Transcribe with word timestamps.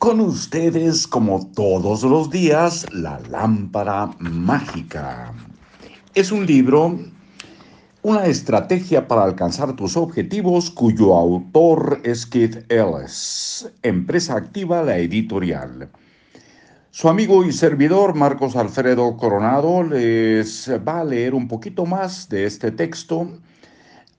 Con 0.00 0.18
ustedes, 0.20 1.06
como 1.06 1.46
todos 1.48 2.04
los 2.04 2.30
días, 2.30 2.86
La 2.90 3.20
Lámpara 3.28 4.08
Mágica. 4.18 5.30
Es 6.14 6.32
un 6.32 6.46
libro, 6.46 6.98
una 8.00 8.24
estrategia 8.24 9.06
para 9.06 9.24
alcanzar 9.24 9.76
tus 9.76 9.98
objetivos, 9.98 10.70
cuyo 10.70 11.14
autor 11.14 12.00
es 12.02 12.24
Keith 12.24 12.64
Ellis, 12.72 13.68
empresa 13.82 14.36
activa 14.36 14.82
La 14.82 14.96
Editorial. 14.96 15.90
Su 16.90 17.10
amigo 17.10 17.44
y 17.44 17.52
servidor 17.52 18.14
Marcos 18.14 18.56
Alfredo 18.56 19.18
Coronado 19.18 19.82
les 19.82 20.70
va 20.88 21.00
a 21.00 21.04
leer 21.04 21.34
un 21.34 21.46
poquito 21.46 21.84
más 21.84 22.26
de 22.30 22.46
este 22.46 22.70
texto 22.70 23.28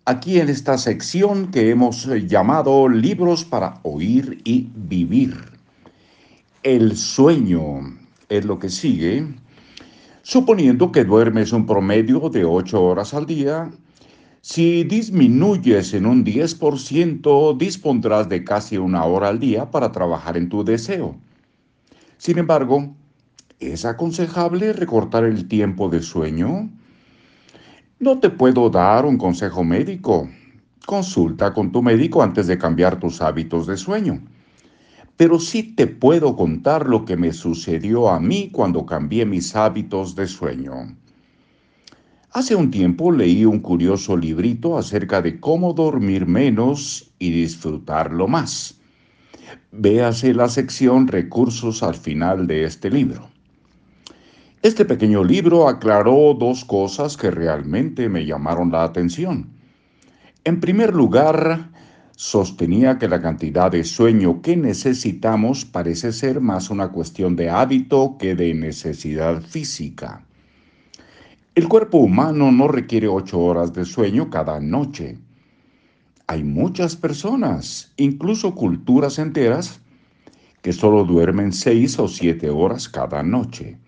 aquí 0.06 0.40
en 0.40 0.50
esta 0.50 0.78
sección 0.78 1.50
que 1.50 1.72
hemos 1.72 2.06
llamado 2.28 2.88
Libros 2.88 3.44
para 3.44 3.80
Oír 3.82 4.42
y 4.44 4.70
Vivir. 4.76 5.51
El 6.64 6.96
sueño 6.96 7.98
es 8.30 8.46
lo 8.46 8.60
que 8.60 8.70
sigue. 8.70 9.26
Suponiendo 10.22 10.92
que 10.92 11.04
duermes 11.04 11.54
un 11.54 11.66
promedio 11.66 12.30
de 12.30 12.46
8 12.46 12.84
horas 12.84 13.16
al 13.16 13.26
día, 13.26 13.72
si 14.42 14.84
disminuyes 14.84 15.96
en 15.96 16.06
un 16.06 16.24
10%, 16.24 17.58
dispondrás 17.58 18.30
de 18.30 18.44
casi 18.44 18.78
una 18.78 19.06
hora 19.06 19.30
al 19.30 19.40
día 19.40 19.72
para 19.72 19.92
trabajar 19.92 20.38
en 20.38 20.50
tu 20.50 20.64
deseo. 20.64 21.16
Sin 22.20 22.38
embargo, 22.38 22.96
¿es 23.60 23.84
aconsejable 23.84 24.74
recortar 24.74 25.24
el 25.24 25.48
tiempo 25.48 25.90
de 25.90 26.04
sueño? 26.04 26.70
No 27.98 28.20
te 28.20 28.30
puedo 28.30 28.70
dar 28.70 29.08
un 29.08 29.18
consejo 29.18 29.64
médico. 29.64 30.30
Consulta 30.86 31.56
con 31.56 31.72
tu 31.72 31.82
médico 31.82 32.22
antes 32.22 32.46
de 32.46 32.60
cambiar 32.60 33.00
tus 33.00 33.20
hábitos 33.20 33.66
de 33.66 33.78
sueño. 33.78 34.22
Pero 35.22 35.40
sí 35.40 35.62
te 35.62 35.86
puedo 35.86 36.36
contar 36.36 36.90
lo 36.90 37.06
que 37.06 37.16
me 37.16 37.32
sucedió 37.32 38.10
a 38.10 38.20
mí 38.20 38.50
cuando 38.52 38.88
cambié 38.88 39.24
mis 39.24 39.56
hábitos 39.56 40.16
de 40.16 40.26
sueño. 40.26 40.98
Hace 42.32 42.56
un 42.56 42.72
tiempo 42.72 43.12
leí 43.12 43.46
un 43.46 43.60
curioso 43.60 44.18
librito 44.18 44.80
acerca 44.80 45.22
de 45.22 45.40
cómo 45.40 45.74
dormir 45.74 46.26
menos 46.26 47.14
y 47.20 47.30
disfrutarlo 47.30 48.28
más. 48.28 48.80
Véase 49.72 50.34
la 50.34 50.50
sección 50.50 51.08
Recursos 51.08 51.84
al 51.84 51.94
final 51.94 52.48
de 52.48 52.64
este 52.64 52.90
libro. 52.90 53.30
Este 54.64 54.86
pequeño 54.86 55.24
libro 55.24 55.68
aclaró 55.68 56.34
dos 56.34 56.66
cosas 56.66 57.16
que 57.16 57.30
realmente 57.30 58.10
me 58.10 58.26
llamaron 58.26 58.72
la 58.72 58.86
atención. 58.86 59.52
En 60.46 60.60
primer 60.60 60.96
lugar, 60.96 61.70
sostenía 62.22 63.00
que 63.00 63.08
la 63.08 63.20
cantidad 63.20 63.72
de 63.72 63.84
sueño 63.84 64.44
que 64.44 64.56
necesitamos 64.56 65.66
parece 65.66 66.12
ser 66.12 66.40
más 66.40 66.70
una 66.70 66.90
cuestión 66.90 67.36
de 67.36 67.50
hábito 67.50 68.16
que 68.20 68.36
de 68.36 68.54
necesidad 68.54 69.42
física. 69.42 70.24
El 71.56 71.68
cuerpo 71.68 71.98
humano 71.98 72.52
no 72.52 72.68
requiere 72.68 73.08
ocho 73.08 73.40
horas 73.40 73.74
de 73.74 73.86
sueño 73.86 74.30
cada 74.30 74.60
noche. 74.60 75.18
Hay 76.28 76.44
muchas 76.44 76.96
personas, 76.96 77.92
incluso 77.98 78.54
culturas 78.54 79.18
enteras, 79.18 79.82
que 80.62 80.74
solo 80.74 81.06
duermen 81.06 81.52
seis 81.52 81.98
o 81.98 82.08
siete 82.08 82.52
horas 82.52 82.88
cada 82.88 83.24
noche. 83.24 83.80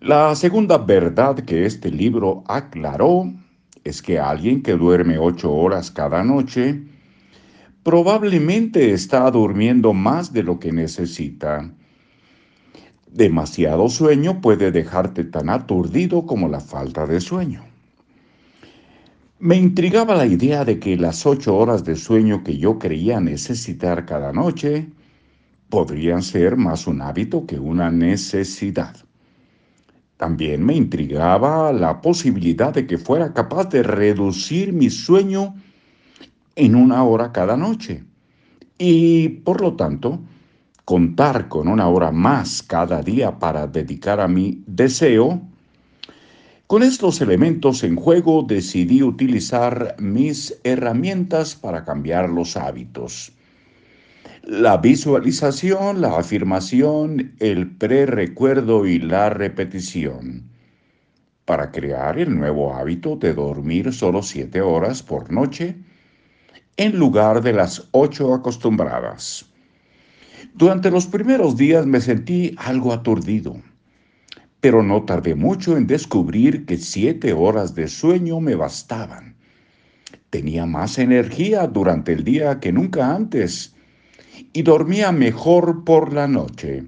La 0.00 0.34
segunda 0.34 0.78
verdad 0.78 1.36
que 1.40 1.66
este 1.66 1.90
libro 1.90 2.42
aclaró 2.48 3.30
es 3.84 4.00
que 4.00 4.18
alguien 4.18 4.62
que 4.62 4.72
duerme 4.72 5.18
ocho 5.18 5.52
horas 5.52 5.90
cada 5.90 6.24
noche 6.24 6.86
probablemente 7.82 8.92
está 8.92 9.30
durmiendo 9.30 9.92
más 9.92 10.32
de 10.32 10.42
lo 10.42 10.58
que 10.58 10.72
necesita. 10.72 11.70
Demasiado 13.10 13.88
sueño 13.88 14.40
puede 14.40 14.70
dejarte 14.70 15.24
tan 15.24 15.50
aturdido 15.50 16.24
como 16.24 16.48
la 16.48 16.60
falta 16.60 17.06
de 17.06 17.20
sueño. 17.20 17.64
Me 19.38 19.56
intrigaba 19.56 20.14
la 20.14 20.26
idea 20.26 20.64
de 20.64 20.78
que 20.78 20.96
las 20.96 21.26
ocho 21.26 21.56
horas 21.56 21.84
de 21.84 21.96
sueño 21.96 22.44
que 22.44 22.56
yo 22.58 22.78
creía 22.78 23.20
necesitar 23.20 24.06
cada 24.06 24.32
noche 24.32 24.88
podrían 25.68 26.22
ser 26.22 26.56
más 26.56 26.86
un 26.86 27.02
hábito 27.02 27.44
que 27.44 27.58
una 27.58 27.90
necesidad. 27.90 28.96
También 30.16 30.64
me 30.64 30.76
intrigaba 30.76 31.72
la 31.72 32.00
posibilidad 32.00 32.72
de 32.72 32.86
que 32.86 32.98
fuera 32.98 33.32
capaz 33.32 33.68
de 33.70 33.82
reducir 33.82 34.72
mi 34.72 34.88
sueño 34.88 35.56
en 36.56 36.74
una 36.74 37.04
hora 37.04 37.32
cada 37.32 37.56
noche 37.56 38.04
y, 38.78 39.28
por 39.28 39.60
lo 39.60 39.74
tanto, 39.74 40.20
contar 40.84 41.48
con 41.48 41.68
una 41.68 41.88
hora 41.88 42.10
más 42.12 42.62
cada 42.62 43.02
día 43.02 43.38
para 43.38 43.66
dedicar 43.66 44.20
a 44.20 44.28
mi 44.28 44.62
deseo 44.66 45.40
con 46.72 46.82
estos 46.82 47.20
elementos 47.20 47.84
en 47.84 47.96
juego 47.96 48.46
decidí 48.48 49.02
utilizar 49.02 49.94
mis 49.98 50.58
herramientas 50.64 51.54
para 51.54 51.84
cambiar 51.84 52.30
los 52.30 52.56
hábitos. 52.56 53.30
La 54.42 54.78
visualización, 54.78 56.00
la 56.00 56.16
afirmación, 56.16 57.34
el 57.40 57.76
prerecuerdo 57.76 58.86
y 58.86 58.98
la 59.00 59.28
repetición. 59.28 60.48
Para 61.44 61.70
crear 61.70 62.18
el 62.18 62.34
nuevo 62.34 62.72
hábito 62.72 63.16
de 63.16 63.34
dormir 63.34 63.92
solo 63.92 64.22
siete 64.22 64.62
horas 64.62 65.02
por 65.02 65.30
noche 65.30 65.76
en 66.76 66.98
lugar 66.98 67.42
de 67.42 67.52
las 67.52 67.88
ocho 67.92 68.34
acostumbradas. 68.34 69.46
Durante 70.54 70.90
los 70.90 71.06
primeros 71.06 71.56
días 71.56 71.86
me 71.86 72.00
sentí 72.00 72.54
algo 72.58 72.92
aturdido 72.92 73.56
pero 74.62 74.80
no 74.80 75.02
tardé 75.02 75.34
mucho 75.34 75.76
en 75.76 75.88
descubrir 75.88 76.66
que 76.66 76.76
siete 76.76 77.32
horas 77.32 77.74
de 77.74 77.88
sueño 77.88 78.38
me 78.38 78.54
bastaban. 78.54 79.34
Tenía 80.30 80.66
más 80.66 81.00
energía 81.00 81.66
durante 81.66 82.12
el 82.12 82.22
día 82.22 82.60
que 82.60 82.70
nunca 82.70 83.12
antes 83.12 83.74
y 84.52 84.62
dormía 84.62 85.10
mejor 85.10 85.82
por 85.82 86.12
la 86.12 86.28
noche. 86.28 86.86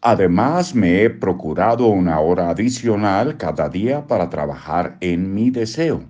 Además, 0.00 0.74
me 0.74 1.04
he 1.04 1.10
procurado 1.10 1.86
una 1.86 2.18
hora 2.18 2.50
adicional 2.50 3.36
cada 3.36 3.68
día 3.68 4.04
para 4.08 4.28
trabajar 4.28 4.96
en 5.00 5.32
mi 5.32 5.50
deseo. 5.50 6.02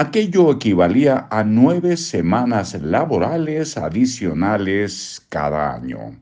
Aquello 0.00 0.52
equivalía 0.52 1.26
a 1.28 1.42
nueve 1.42 1.96
semanas 1.96 2.80
laborales 2.80 3.76
adicionales 3.76 5.26
cada 5.28 5.74
año. 5.74 6.16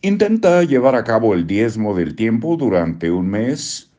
Intenta 0.00 0.64
llevar 0.64 0.96
a 0.96 1.04
cabo 1.04 1.34
el 1.34 1.46
diezmo 1.46 1.94
del 1.94 2.16
tiempo 2.16 2.56
durante 2.56 3.12
un 3.12 3.28
mes 3.28 3.92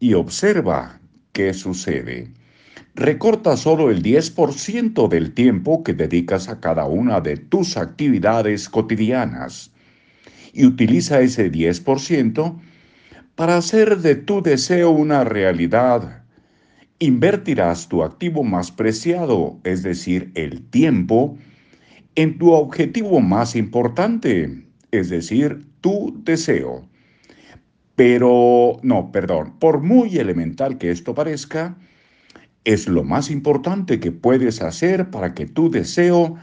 y 0.00 0.14
observa 0.14 0.98
qué 1.30 1.54
sucede. 1.54 2.32
Recorta 2.96 3.56
solo 3.56 3.92
el 3.92 4.02
10% 4.02 5.06
del 5.06 5.32
tiempo 5.32 5.84
que 5.84 5.94
dedicas 5.94 6.48
a 6.48 6.58
cada 6.58 6.84
una 6.86 7.20
de 7.20 7.36
tus 7.36 7.76
actividades 7.76 8.68
cotidianas 8.68 9.70
y 10.52 10.66
utiliza 10.66 11.20
ese 11.20 11.48
10% 11.52 12.58
para 13.36 13.56
hacer 13.56 13.98
de 13.98 14.16
tu 14.16 14.42
deseo 14.42 14.90
una 14.90 15.22
realidad. 15.22 16.24
Invertirás 17.00 17.88
tu 17.88 18.02
activo 18.02 18.42
más 18.42 18.72
preciado, 18.72 19.58
es 19.62 19.82
decir, 19.82 20.32
el 20.34 20.62
tiempo, 20.70 21.36
en 22.16 22.38
tu 22.38 22.50
objetivo 22.52 23.20
más 23.20 23.54
importante, 23.54 24.64
es 24.90 25.08
decir, 25.08 25.64
tu 25.80 26.20
deseo. 26.24 26.88
Pero, 27.94 28.78
no, 28.82 29.12
perdón, 29.12 29.58
por 29.60 29.80
muy 29.80 30.18
elemental 30.18 30.78
que 30.78 30.90
esto 30.90 31.14
parezca, 31.14 31.76
es 32.64 32.88
lo 32.88 33.04
más 33.04 33.30
importante 33.30 34.00
que 34.00 34.12
puedes 34.12 34.60
hacer 34.60 35.10
para 35.10 35.34
que 35.34 35.46
tu 35.46 35.70
deseo 35.70 36.36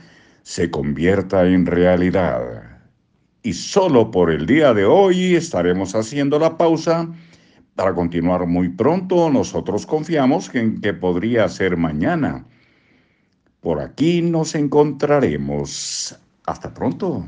se 0.44 0.71
convierta 0.71 1.45
en 1.45 1.65
realidad. 1.65 2.79
Y 3.44 3.53
solo 3.53 4.09
por 4.09 4.31
el 4.31 4.45
día 4.45 4.74
de 4.74 4.85
hoy 4.85 5.35
estaremos 5.35 5.95
haciendo 5.95 6.39
la 6.39 6.57
pausa 6.57 7.09
para 7.75 7.94
continuar 7.94 8.45
muy 8.48 8.69
pronto. 8.69 9.30
Nosotros 9.30 9.86
confiamos 9.86 10.54
en 10.56 10.81
que 10.81 10.94
podría 10.94 11.48
ser 11.50 11.77
mañana. 11.77 12.45
Por 13.62 13.81
aquí 13.81 14.22
nos 14.22 14.56
encontraremos. 14.56 16.18
Hasta 16.45 16.74
pronto. 16.74 17.25